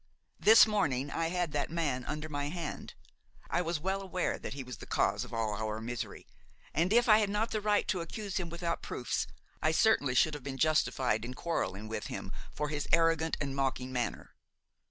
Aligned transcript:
This 0.39 0.65
morning 0.65 1.11
I 1.11 1.27
had 1.27 1.51
that 1.51 1.69
man 1.69 2.03
under 2.05 2.27
my 2.27 2.49
hand; 2.49 2.95
I 3.51 3.61
was 3.61 3.79
well 3.79 4.01
aware 4.01 4.39
that 4.39 4.55
he 4.55 4.63
was 4.63 4.77
the 4.77 4.87
cause 4.87 5.23
of 5.23 5.31
all 5.31 5.53
our 5.53 5.79
misery, 5.79 6.25
and, 6.73 6.91
if 6.91 7.07
I 7.07 7.19
had 7.19 7.29
not 7.29 7.51
the 7.51 7.61
right 7.61 7.87
to 7.89 8.01
accuse 8.01 8.37
him 8.37 8.49
without 8.49 8.81
proofs, 8.81 9.27
I 9.61 9.69
certainly 9.69 10.15
should 10.15 10.33
have 10.33 10.43
been 10.43 10.57
justified 10.57 11.23
in 11.23 11.35
quarreling 11.35 11.87
with 11.87 12.07
him 12.07 12.31
for 12.51 12.69
his 12.69 12.87
arrogant 12.91 13.37
and 13.39 13.55
mocking 13.55 13.91
manner. 13.93 14.33